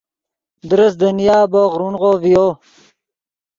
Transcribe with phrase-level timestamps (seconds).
[0.69, 2.47] درست دنیا بوق رونغو ڤیو